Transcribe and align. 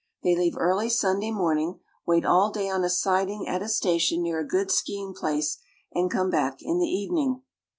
They 0.23 0.35
leave 0.35 0.57
early 0.57 0.89
Sunday 0.89 1.29
morning, 1.29 1.79
wait 2.07 2.25
all 2.25 2.49
day 2.49 2.69
on 2.71 2.83
a 2.83 2.89
siding 2.89 3.47
at 3.47 3.61
a 3.61 3.69
station 3.69 4.23
near 4.23 4.39
a 4.39 4.43
good 4.47 4.71
skiing 4.71 5.13
place, 5.13 5.59
and 5.93 6.09
come 6.09 6.31
back 6.31 6.57
in 6.59 6.79
the 6.79 6.87
evening. 6.89 7.43